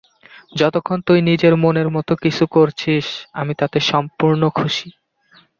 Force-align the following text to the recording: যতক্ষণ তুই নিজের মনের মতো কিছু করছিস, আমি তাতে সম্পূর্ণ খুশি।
যতক্ষণ 0.55 0.97
তুই 1.01 1.19
নিজের 1.21 1.53
মনের 1.55 1.89
মতো 1.89 2.13
কিছু 2.23 2.43
করছিস, 2.47 3.05
আমি 3.33 3.53
তাতে 3.55 3.77
সম্পূর্ণ 3.91 4.41
খুশি। 4.49 4.89